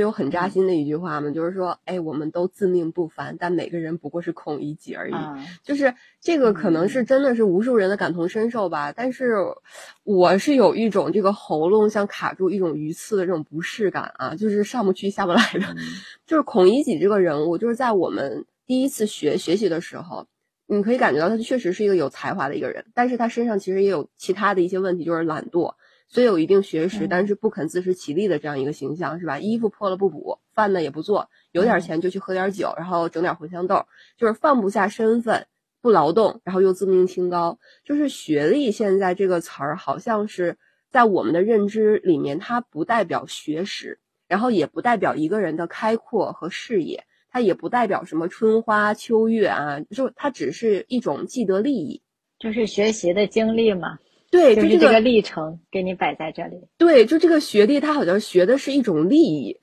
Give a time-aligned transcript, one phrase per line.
[0.00, 5.14] 有很扎心的一句话嘛，就是说，哎，我们都自命不凡，但每个人不过是孔乙己而已。
[5.62, 8.92] 就是这个可能是真的是无数人的感同身受吧。
[8.92, 9.36] 但是
[10.04, 15.74] 我是有一种这个喉咙像卡住一种鱼刺的这种不适感啊，就是上不去下不来的。
[16.26, 20.26] 就是孔乙己这个人物，就是在我们第一次学学习的时候，
[20.66, 25.74] 你可以感觉到他确实是一个有才华的一个人，但是他身上其实也有其他的一些问题，就是懒惰。
[26.10, 29.38] 虽有一定学识，但是不肯自食其力的这样一个形象，是吧？
[29.38, 33.84] 衣服破了不补，饭呢也不做，有点钱就去喝点酒，然后整点茴香豆，
[34.16, 35.46] 就是放不下身份，
[35.82, 37.58] 不劳动，然后又自命清高。
[37.84, 40.56] 就是学历现在这个词儿，好像是
[40.90, 52.00] 在我们的认知里面，它不代表学识，然后也不代表一个人的开阔和视野，它也不代表什么春花秋月啊，就它只是一种既得利益，
[52.38, 53.98] 就是学习的经历嘛。
[54.30, 56.68] 对，就是这个历程给你摆在这里。
[56.76, 59.60] 对，就这个学历，他好像学的是一种利益，